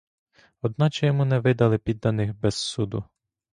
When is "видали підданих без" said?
1.39-2.55